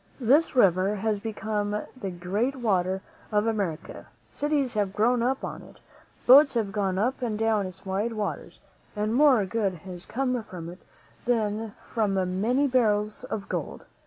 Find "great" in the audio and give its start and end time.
2.09-2.55